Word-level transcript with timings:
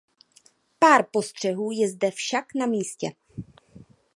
Pár 0.79 1.05
postřehů 1.11 1.71
je 1.71 1.89
zde 1.89 2.11
však 2.11 2.45
na 2.55 2.65
místě. 2.65 3.09